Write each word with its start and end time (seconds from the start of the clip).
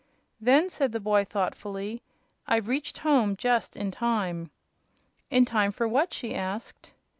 "Then," 0.39 0.67
said 0.67 0.93
the 0.93 0.99
boy, 0.99 1.25
thoughtfully, 1.25 2.01
"I've 2.47 2.67
reached 2.67 2.97
home 3.05 3.35
just 3.35 3.75
in 3.77 3.91
time." 3.91 4.49
"In 5.29 5.45
time 5.45 5.71
for 5.71 5.87
what?" 5.87 6.11
she 6.11 6.33
asked. 6.33 6.91